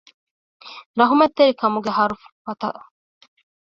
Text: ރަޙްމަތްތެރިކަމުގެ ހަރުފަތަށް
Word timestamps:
ރަޙްމަތްތެރިކަމުގެ 0.99 1.91
ހަރުފަތަށް 1.97 2.79